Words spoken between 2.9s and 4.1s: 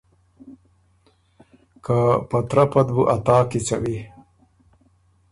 بُو ا تا کیڅوی“